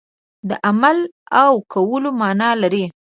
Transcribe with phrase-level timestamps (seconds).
[0.49, 0.97] د عمل
[1.41, 2.85] او کولو معنا لري.